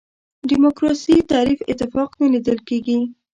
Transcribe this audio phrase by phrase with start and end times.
[0.49, 2.99] دیموکراسي تعریف اتفاق نه لیدل کېږي.